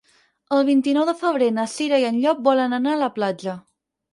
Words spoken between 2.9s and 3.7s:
a la platja.